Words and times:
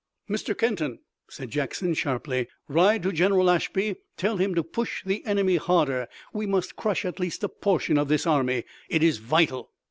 "Mr. 0.27 0.57
Kenton," 0.57 0.97
said 1.29 1.51
Jackson 1.51 1.93
sharply, 1.93 2.47
"ride 2.67 3.03
to 3.03 3.11
General 3.11 3.51
Ashby 3.51 3.89
and 3.89 3.97
tell 4.17 4.37
him 4.37 4.55
to 4.55 4.63
push 4.63 5.03
the 5.03 5.23
enemy 5.27 5.57
harder! 5.57 6.07
We 6.33 6.47
must 6.47 6.75
crush 6.75 7.05
at 7.05 7.19
least 7.19 7.43
a 7.43 7.49
portion 7.49 7.99
of 7.99 8.07
this 8.07 8.25
army! 8.25 8.63
It 8.89 9.03
is 9.03 9.19
vital!" 9.19 9.69